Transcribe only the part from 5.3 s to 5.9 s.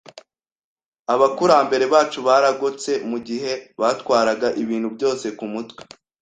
ku mutwe,